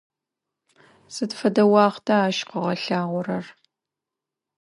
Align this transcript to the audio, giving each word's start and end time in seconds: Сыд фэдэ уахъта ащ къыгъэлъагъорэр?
Сыд 1.13 1.31
фэдэ 1.39 1.63
уахъта 1.71 2.15
ащ 2.27 2.37
къыгъэлъагъорэр? 2.49 3.45